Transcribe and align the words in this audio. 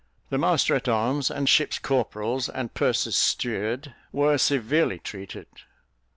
The 0.31 0.39
master 0.39 0.73
at 0.73 0.87
arms, 0.87 1.29
and 1.29 1.47
ship's 1.47 1.77
corporals, 1.77 2.49
and 2.49 2.73
purser's 2.73 3.15
steward, 3.15 3.93
were 4.11 4.39
severely 4.39 4.97
treated. 4.97 5.45